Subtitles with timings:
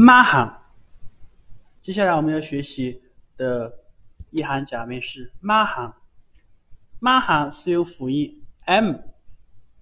[0.00, 0.60] 马行。
[1.82, 3.02] 接下来我们要学习
[3.36, 3.80] 的
[4.30, 5.92] 一行假名是马行。
[7.00, 8.92] 马行是由辅音 m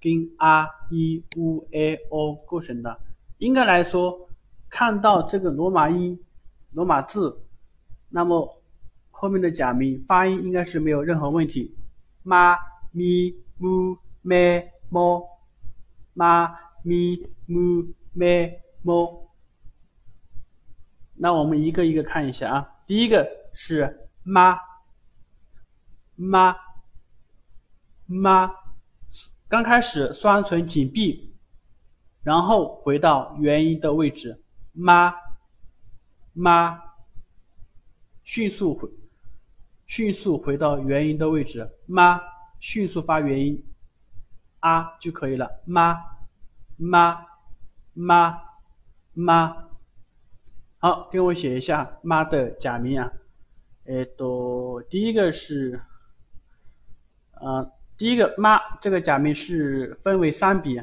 [0.00, 2.98] 跟 r、e、u、a、o 构成的。
[3.36, 4.30] 应该来说，
[4.70, 6.18] 看到这个罗马音、
[6.72, 7.42] 罗马字，
[8.08, 8.62] 那么
[9.10, 11.76] 后面的假名发音应该是没有任何问题。
[12.22, 12.56] 妈、
[12.90, 15.28] 咪、mu、咩、么。
[16.14, 19.25] 妈、咪、mu、咩、么。
[21.26, 22.72] 那我们一个一个看一下啊。
[22.86, 24.60] 第一个是妈、
[26.14, 26.56] 妈、
[28.06, 28.54] 妈，
[29.48, 31.34] 刚开始双唇紧闭，
[32.22, 34.40] 然后回到元音的位置，
[34.70, 35.16] 妈、
[36.32, 36.80] 妈，
[38.22, 38.88] 迅速回，
[39.88, 42.20] 迅速回到元音的位置，妈，
[42.60, 43.64] 迅速发元音。
[44.60, 46.00] 啊就可以了，妈。
[46.76, 47.26] 妈。
[47.94, 48.42] 妈。
[49.12, 49.65] 妈，
[50.86, 53.12] 好，跟我写一下妈的假名啊，
[53.86, 55.80] 哎，都第一个是，
[57.32, 60.80] 呃，第一个妈这个假名是分为三笔，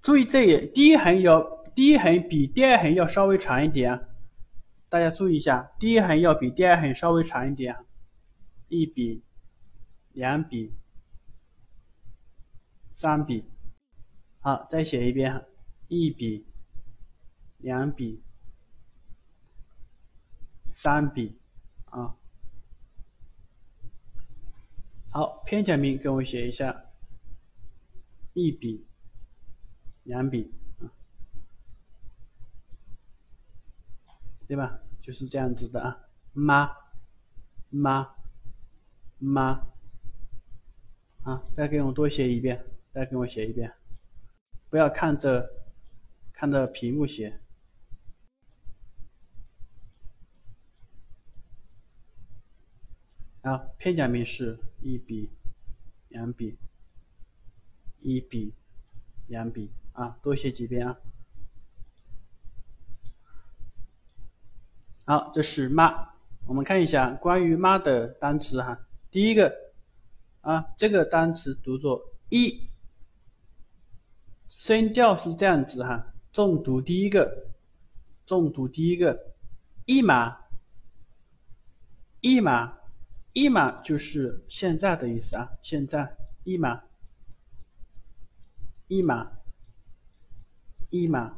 [0.00, 4.08] 注意这里第一横要第一横比第二横要稍微长一点，
[4.88, 7.76] 大家注意一下，第一横要比第二横稍微长一点，
[8.68, 9.22] 一笔。
[10.12, 10.72] 两笔，
[12.94, 13.44] 三笔，
[14.40, 15.44] 好，再写一遍，
[15.88, 16.46] 一笔，
[17.58, 18.22] 两笔，
[20.72, 21.38] 三笔，
[21.86, 22.16] 啊，
[25.10, 26.84] 好，片假名跟我写一下，
[28.34, 28.86] 一笔，
[30.04, 30.52] 两笔，
[34.46, 34.80] 对吧？
[35.02, 35.98] 就是这样子的啊，
[36.32, 36.76] 妈，
[37.70, 38.16] 妈，
[39.18, 39.66] 妈。
[41.22, 43.74] 啊，再给我多写一遍，再给我写一遍，
[44.70, 45.50] 不要看着
[46.32, 47.40] 看着屏幕写。
[53.46, 55.30] 啊，片假名是一笔、
[56.08, 56.58] 两笔、
[58.00, 58.52] 一笔、
[59.28, 60.98] 两笔啊，多写几遍啊。
[65.04, 66.08] 好，这是妈，
[66.48, 68.80] 我们看一下关于妈的单词哈，
[69.12, 69.54] 第一个。
[70.40, 72.68] 啊，这个单词读作一，
[74.48, 77.48] 声调是这样子哈，重读第一个，
[78.26, 79.34] 重读第一个，
[79.84, 80.38] 一码，
[82.20, 82.78] 一码，
[83.36, 86.84] 一码就是现在的意思啊，现在一码，
[88.88, 89.30] 一码，
[90.88, 91.36] 一码。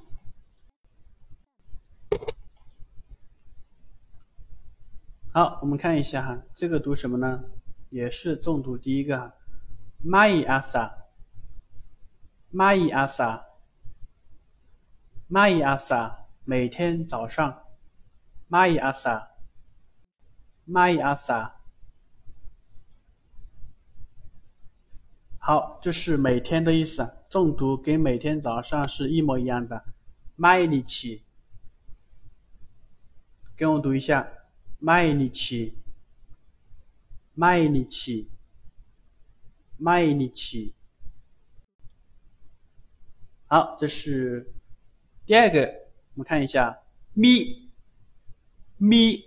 [5.32, 7.42] 好，我们看一下哈，这个读什么呢？
[7.90, 9.32] 也是重读第一个
[10.04, 10.92] ，mai asa，mai
[12.92, 17.64] asa，mai asa，每天早上
[18.48, 21.57] ，mai asa，mai asa，
[25.48, 29.82] 好，这是每天的意思，重读跟每天早上是一模一样的
[30.36, 31.22] ，mai ni chi，
[33.56, 34.30] 跟我读一下
[34.78, 35.72] ，mai ni chi。
[37.34, 38.26] 毎日，
[39.80, 40.74] 毎日。
[43.46, 44.52] 好，这是
[45.24, 45.62] 第二个，
[46.12, 46.78] 我们看一下，
[47.14, 47.70] 咪，
[48.76, 49.24] 咪，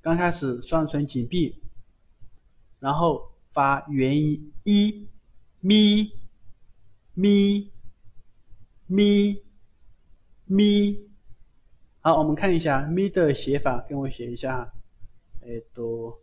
[0.00, 1.60] 刚开始双唇紧闭，
[2.78, 5.08] 然后发元音一，
[5.60, 6.12] 咪，
[7.14, 7.70] 咪，
[8.86, 9.42] 咪，
[10.46, 11.08] 咪。
[12.00, 14.72] 好，我们看一下咪的写法，跟我写一下，
[15.42, 16.18] 哎，都。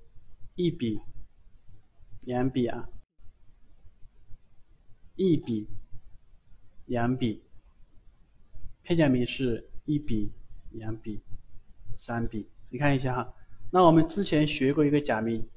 [0.60, 1.00] 一笔，
[2.22, 2.90] 两笔啊，
[5.16, 5.68] 一笔，
[6.88, 7.44] 两笔，
[8.82, 10.32] 片假名是一笔、
[10.72, 11.22] 两笔、
[11.96, 12.50] 三笔。
[12.72, 13.36] 你看一下哈，
[13.70, 15.48] 那我们之前学过一个假名，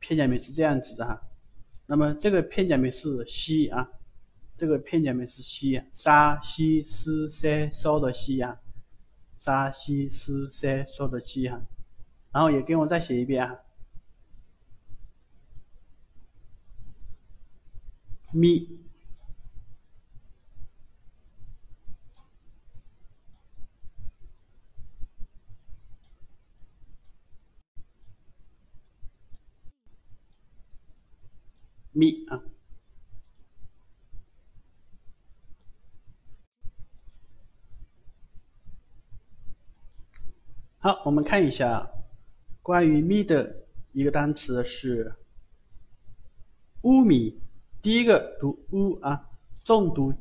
[0.00, 1.22] 片假名是这样子的哈。
[1.86, 3.90] 那么这个片假名是西啊，
[4.56, 8.58] 这个片假名是西，沙西斯塞嗦的西啊，
[9.38, 11.62] 沙西斯塞嗦的西哈。
[12.32, 13.58] 然后也跟我再写一遍啊。
[18.32, 18.78] 咪，
[31.92, 32.42] 咪啊，
[40.78, 41.90] 好，我们看一下
[42.62, 45.16] 关于咪的一个单词是
[46.82, 47.40] 乌米。
[47.82, 49.30] 第一个读乌啊，
[49.64, 50.12] 重读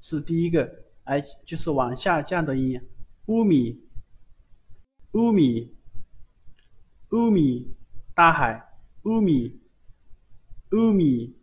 [0.00, 2.86] 是第一个哎，就是往下降的音，
[3.26, 3.80] 乌米，
[5.12, 5.74] 乌米，
[7.10, 7.74] 乌米，
[8.14, 8.70] 大海，
[9.04, 9.58] 乌米，
[10.72, 11.34] 乌米，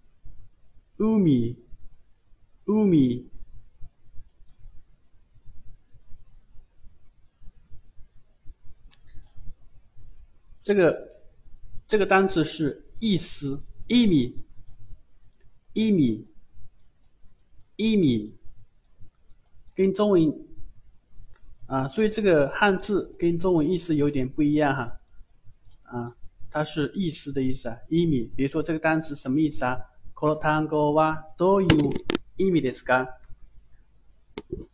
[0.98, 1.58] 乌米，
[2.66, 3.30] 乌米。
[10.62, 11.22] 这个
[11.88, 14.36] 这个单词是意思一米
[15.74, 16.28] 一米
[17.76, 18.36] 一米，
[19.76, 20.44] 跟中文
[21.68, 25.00] 啊，所以这个汉字跟中文意思有点不一样哈
[25.84, 26.18] 啊，
[26.55, 29.87] 它是意思的意思啊一米，比如说这个单词什么意思啊？
[30.15, 31.93] この単語はどういう
[32.37, 33.19] 意味ですか？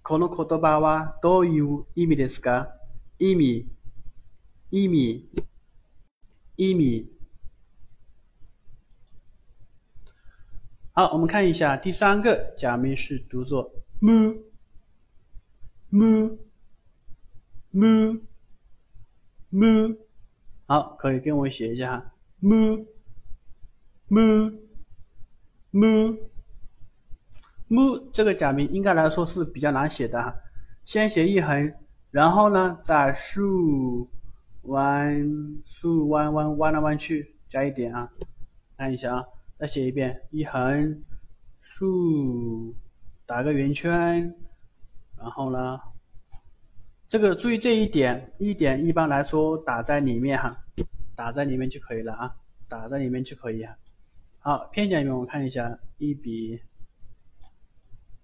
[0.03, 2.75] この言葉はどういう意味ですか？
[3.19, 3.69] 意味
[4.71, 5.29] 意味。
[6.59, 7.07] 一米。
[10.93, 14.43] 好，我们看一下第三个假名是读作 mu
[15.91, 16.39] mu
[17.73, 18.21] mu
[19.53, 19.99] mu。
[20.72, 21.98] 好，可以跟我写一下。
[21.98, 22.86] 哈，mu
[24.08, 24.58] mu
[25.74, 26.18] mu
[27.68, 30.34] mu 这个假名应该来说是比较难写的哈，
[30.86, 31.74] 先写一横，
[32.10, 34.10] 然后呢再竖。
[34.62, 38.10] 弯竖弯弯弯来弯去，加一点啊，
[38.78, 39.26] 看一下啊，
[39.58, 41.04] 再写一遍，一横
[41.60, 42.74] 竖
[43.26, 44.36] 打个圆圈，
[45.18, 45.82] 然后呢，
[47.12, 50.64] 这个注意这一点，一点一般来说打在里面哈，
[51.14, 52.38] 打在里面就可以了啊，
[52.70, 53.78] 打在里面就可以啊。
[54.40, 56.62] 好，片甲里面我看一下，一笔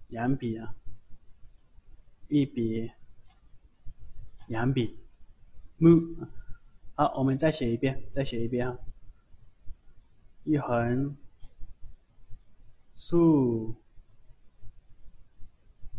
[0.06, 0.74] 两笔啊，
[2.28, 2.90] 一笔
[4.46, 4.98] 两笔。
[5.78, 6.26] mu，
[6.94, 8.78] 好，我们再写一遍，再写一遍啊，
[10.44, 11.14] 一横，
[12.96, 13.74] 竖，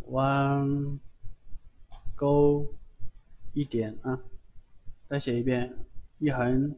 [0.08, 1.00] 弯，
[2.16, 2.74] 勾，
[3.54, 4.22] 一点啊，
[5.08, 5.86] 再写一遍，
[6.20, 6.76] 一横，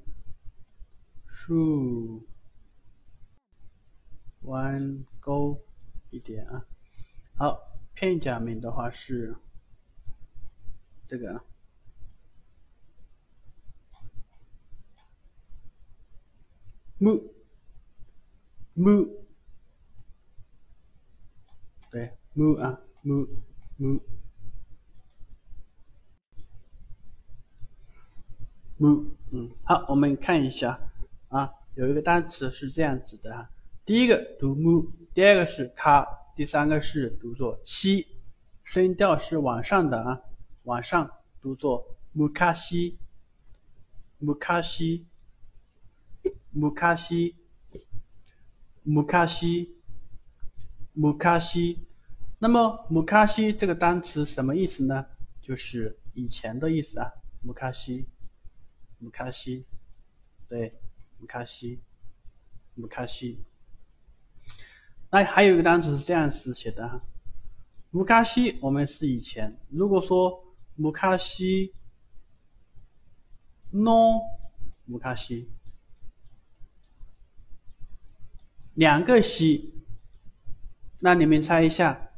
[1.28, 2.26] 竖，
[4.42, 5.64] 弯，钩，
[6.10, 6.66] 一点啊，
[7.36, 9.36] 好，片假名的话是
[11.08, 11.44] 这个。
[17.00, 17.20] mu
[18.76, 19.10] mu
[21.90, 23.28] 对木啊 mu
[23.80, 24.00] mu
[28.82, 30.80] mu 嗯好我们看一下
[31.30, 33.50] 啊有一个单词是这样子的哈
[33.86, 38.08] 第一个读 mu 第二个是卡第三个是读作西
[38.64, 40.22] 声调是往上的啊
[40.64, 41.12] 往上
[41.42, 42.96] 读作 mukashi
[44.20, 45.04] mukashi
[46.54, 47.36] 木卡西，
[48.84, 49.70] 木卡西，
[50.94, 51.80] 木卡西。
[52.40, 55.06] 那么木卡西这个单词什么意思呢？
[55.42, 57.14] 就是以前的意思啊。
[57.42, 58.06] 木卡西，
[59.02, 59.66] 姆卡西，
[60.48, 60.76] 对，
[61.18, 61.80] 姆卡西，
[62.76, 63.40] 姆卡西。
[65.10, 67.02] 那还有一个单词是这样子写的哈，
[67.90, 69.58] 姆卡西我们是以前。
[69.72, 70.46] 如果说
[70.76, 71.74] 姆卡西
[73.72, 74.22] ，no，
[74.86, 75.50] 木卡西。
[78.76, 79.74] 两个西，
[81.00, 82.12] 那你们猜一下，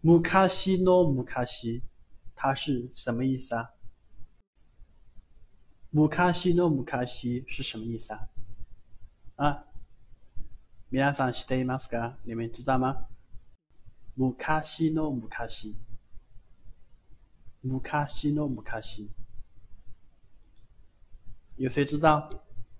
[0.00, 1.82] 姆卡西诺姆卡西，
[2.34, 3.70] 它是什么意思啊？
[5.93, 8.27] 木卡西诺木卡西是什么意思啊？
[9.35, 9.63] 啊，
[10.91, 12.13] 皆さん知っていますか？
[12.23, 13.07] 你们知道吗？
[14.15, 15.75] 木卡西诺木卡西，
[17.61, 19.09] 木卡西诺木卡西，
[21.55, 22.29] 有谁知道？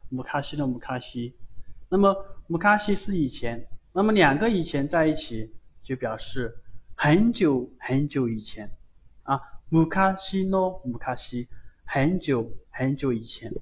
[0.10, 1.36] 木卡西诺木卡西。
[1.90, 6.62] 那么木卡西是以前，那么两个以前在一起就表示
[6.96, 8.76] 很久很久以前
[9.24, 11.48] 啊，木卡西诺木卡西，
[11.86, 13.53] 很久 很久以前。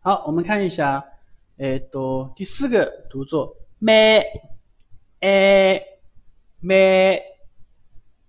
[0.00, 1.04] 好，我们看一下，
[1.58, 4.22] 哎，读第四个读作咩，
[5.20, 5.86] 哎。
[6.64, 7.20] 咩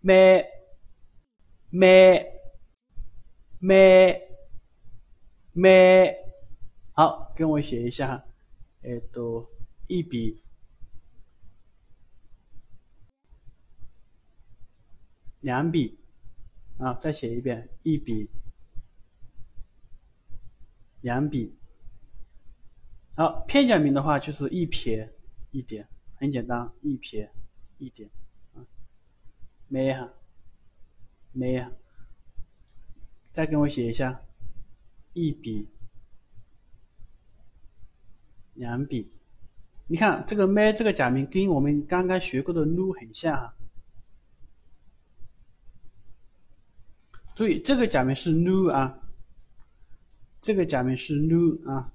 [0.01, 0.49] 咩
[1.69, 2.41] 咩
[3.59, 4.27] 咩
[5.51, 6.17] 咩，
[6.93, 8.25] 好，跟我写一下哈，
[8.83, 9.49] 哎，都
[9.87, 10.41] 一笔
[15.39, 15.97] 两笔
[16.77, 18.29] 啊，再写一遍，一笔
[21.01, 21.55] 两笔。
[23.15, 25.13] 好，片假名的话就是一撇
[25.51, 27.31] 一点，很简单，一撇
[27.77, 28.09] 一点
[28.53, 28.65] 啊。
[29.67, 30.11] 没呀，
[31.31, 31.71] 没呀，
[33.31, 34.21] 再给我写一下，
[35.13, 35.67] 一笔，
[38.53, 39.11] 两笔。
[39.87, 43.53] 你看这个 “may” 这个假名跟我们刚刚学过的 “nu” 很像啊。
[47.35, 48.99] 注意这个假名是 “nu” 啊，
[50.41, 51.91] 这个假名是 “nu” 啊，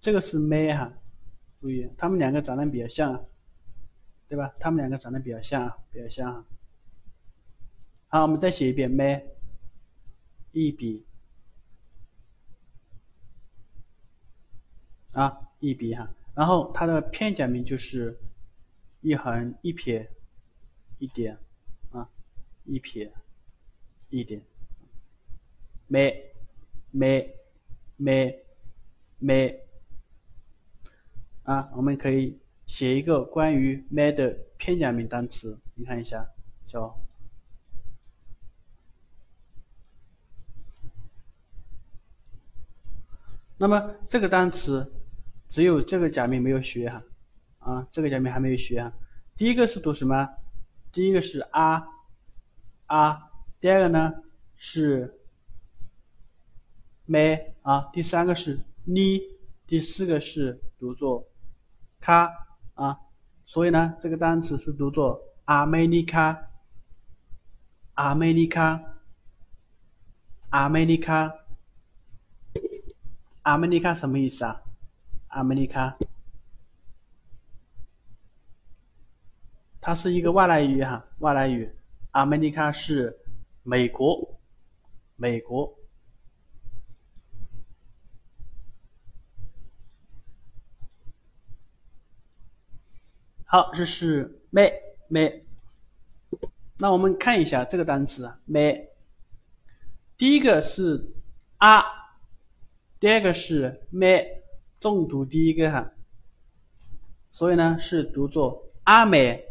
[0.00, 0.92] 这个是 “may” 哈。
[1.60, 3.24] 注意，他们两个长得比较像，
[4.28, 4.54] 对吧？
[4.60, 6.32] 他们两个长得比较像，比较像。
[6.32, 6.44] 啊
[8.10, 9.22] 好，我们再写一遍 “may”，
[10.52, 11.04] 一笔，
[15.12, 16.10] 啊，一笔哈。
[16.34, 18.16] 然后它的片假名就是
[19.00, 20.08] 一横一撇
[20.98, 21.36] 一点
[21.90, 22.08] 啊，
[22.64, 23.12] 一撇
[24.08, 24.40] 一点
[25.90, 26.26] ，may
[26.94, 27.32] may
[27.98, 28.38] may
[29.20, 29.58] may
[31.42, 36.28] 啊，我们可以写一个关于 may 的片假名单词，你看一下，
[36.68, 37.00] 叫，
[43.56, 44.92] 那么这个单词。
[45.48, 47.02] 只有这个假名没有学哈，
[47.58, 48.92] 啊，这个假名还没有学哈。
[49.36, 50.28] 第一个是读什么？
[50.92, 51.86] 第一个是啊
[52.86, 54.12] 啊，第二个呢
[54.56, 55.18] 是
[57.06, 59.20] 没啊，第三个是你，
[59.66, 61.28] 第四个是读作
[62.00, 62.30] 卡
[62.74, 63.00] 啊，
[63.46, 66.50] 所以呢这个单词是读作阿美尼卡，
[67.94, 68.80] 阿美尼卡，
[70.50, 71.34] 阿美尼卡，
[73.42, 74.62] 阿美尼卡什么意思啊？
[75.28, 75.98] 阿美尼卡，
[79.80, 81.70] 它是一个外来语哈，外来语。
[82.12, 83.18] 阿美尼卡是
[83.62, 84.40] 美国，
[85.16, 85.78] 美国。
[93.44, 94.72] 好，这是 may
[95.10, 95.42] may。
[96.78, 98.88] 那我们看一下这个单词美
[100.16, 101.12] 第一个是
[101.58, 101.84] 啊，
[102.98, 104.42] 第二个是美。
[104.80, 105.92] 重读第一个哈，
[107.30, 109.44] 所以呢是读作阿美，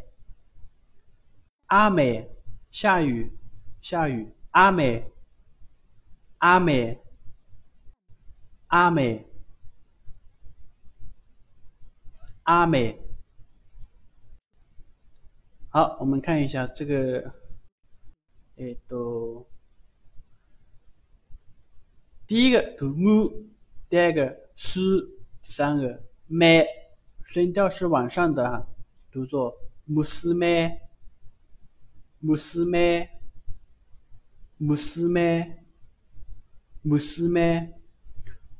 [1.65, 2.29] 阿美
[2.71, 3.33] 下雨。
[3.79, 4.33] 下雨。
[4.51, 5.11] 阿美，
[6.39, 6.99] 阿美，
[8.67, 9.27] 阿美，
[12.43, 12.99] 阿美。
[15.69, 17.35] 好，我们看一下这个，
[18.55, 19.47] 哎都，
[22.25, 23.45] 第一个读木，
[23.87, 25.16] 第二个是。
[25.49, 26.65] 三个麦
[27.23, 28.67] 声调是往上的哈，
[29.13, 30.81] 读作姆斯麦，
[32.19, 33.09] 姆斯麦，
[34.57, 35.63] 姆斯麦，
[36.81, 37.71] 姆斯麦。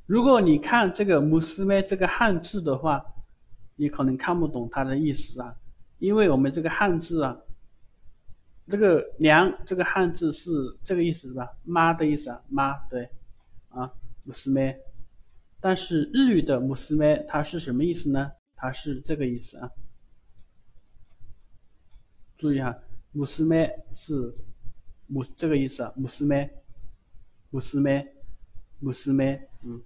[0.05, 3.05] 如果你看这个姆斯麦这个汉字的话，
[3.75, 5.57] 你可能看不懂它的意思啊，
[5.99, 7.37] 因为我们这个汉字啊，
[8.69, 11.57] 这个娘这个汉字是这个意思是吧？
[11.65, 13.09] 妈的意思啊，妈对
[13.71, 13.91] 啊，
[14.23, 14.79] 姆斯麦。
[15.59, 18.31] 但是日语的“姆斯梅”它是什么意思呢？
[18.55, 19.71] 它是这个意思啊。
[22.37, 22.77] 注意哈
[23.11, 24.35] ，“姆斯梅”是
[25.07, 26.51] “姆”这个意思啊，“姆斯梅
[27.49, 28.07] ”，“姆斯梅
[28.79, 29.47] ”，“姆斯梅”。
[29.65, 29.81] 嗯，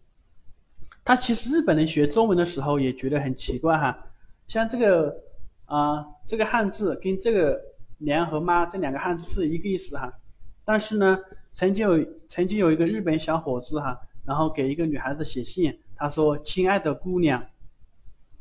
[1.06, 4.08] 他其实日本人学中文的时候也觉得很奇怪哈，
[4.48, 5.24] 像这个
[5.66, 7.62] 啊这个汉字跟这个
[7.98, 10.20] “娘”和“妈”这两个汉字是一个意思哈，
[10.66, 11.20] 但是呢，
[11.54, 14.01] 曾经有曾经有一个日本小伙子哈。
[14.25, 17.48] 然后给一个女孩子写信，他说：“亲爱的姑娘。”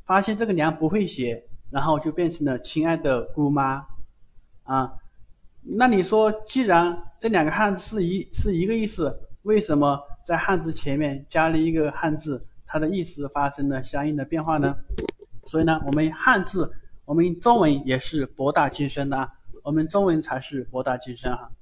[0.05, 3.87] 发现这个娘不会写，然后就变成了“亲爱的姑妈”。
[4.65, 4.95] 啊，
[5.63, 14.77] 那你说，既然这两个汉字是一是一个意思，为什么在汉字前面加了一个汉字，它的意思发生了相应的变化呢？
[15.47, 16.73] 所以呢，我们汉字，
[17.05, 19.33] 我们中文也是博大精深的啊，
[19.63, 21.53] 我们中文才是博大精深哈。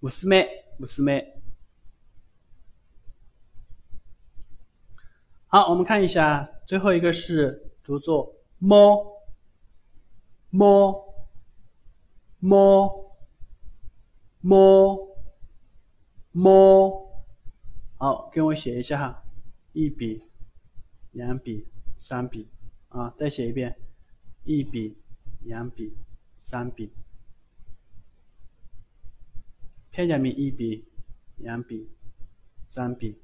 [0.00, 1.37] 五四妹，五四妹。
[5.50, 9.22] 好，我们看一下最后一个是读作摸
[10.50, 11.26] 摸
[12.38, 13.16] 摸
[14.42, 15.16] 摸
[16.32, 17.24] 摸，
[17.96, 19.22] 好，跟我写一下哈，
[19.72, 20.22] 一笔、
[21.12, 22.46] 两笔、三笔
[22.90, 23.74] 啊，再写一遍，
[24.44, 24.98] 一笔、
[25.40, 25.96] 两笔、
[26.40, 26.92] 三笔，
[29.90, 30.84] 片假名一笔、
[31.38, 31.88] 两笔、
[32.68, 33.16] 三笔。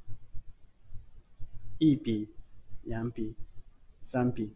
[1.79, 2.29] 一笔、
[2.83, 3.35] 两笔、
[4.03, 4.55] 三笔，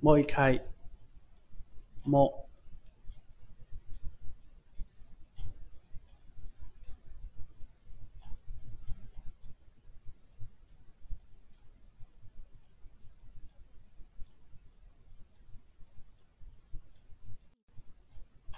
[0.00, 0.58] 摸一开，
[2.02, 2.48] 摸。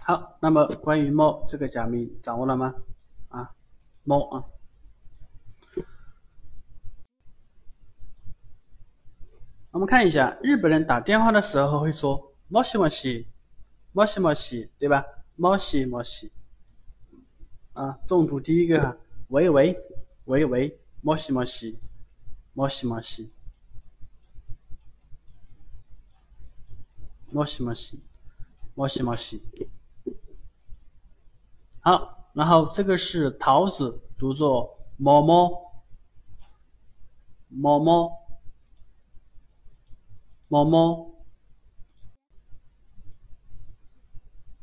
[0.07, 2.75] 好，那么关于猫这个假名掌握了吗？
[4.04, 4.46] 啊，猫啊。
[9.72, 13.28] 我们看一下，日本人打电话的时候会说“もしもし”，“
[13.94, 15.06] もしもし”，对吧？“
[15.38, 16.32] もしもし”。
[17.74, 18.98] 啊，重读第一个哈，
[19.30, 19.78] 喂喂
[20.26, 21.78] 喂喂，“もしもし”，“
[22.56, 23.30] もしもし”，“
[27.32, 28.02] もしもし”，“
[28.76, 29.42] もしもし”。
[31.82, 35.73] 好， 然后这个是桃子，读作“么么
[37.49, 38.21] ”，“么么”。
[40.47, 41.17] 么么，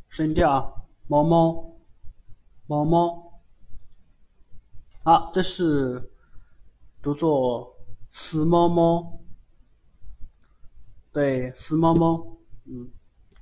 [0.07, 0.73] 声调啊，
[1.07, 1.81] 么么，
[2.67, 3.41] 么么，
[5.03, 6.13] 好，这是
[7.01, 7.75] 读作
[8.13, 9.19] 死么么，
[11.11, 12.89] 对，死么么，嗯，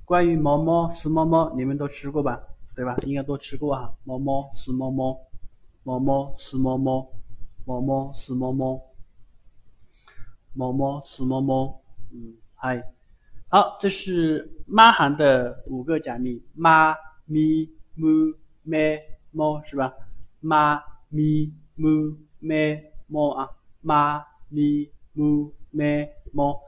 [0.04, 2.49] 关于么么、死么么，你们都吃过吧？
[2.80, 2.96] 对吧？
[3.02, 5.28] 应该都吃过哈，么么、死么么，
[5.82, 7.12] 么么、死么么，
[7.66, 8.94] 么么、死么么，
[10.54, 11.82] 么么、死么么。
[12.10, 12.82] 嗯，嗨，
[13.50, 16.96] 好，这是妈行的五个假名，妈
[17.26, 18.06] 咪木
[18.62, 18.98] 咩
[19.30, 19.92] 么是吧？
[20.40, 23.50] 妈咪木咩么啊？
[23.82, 26.58] 妈咪木咩么？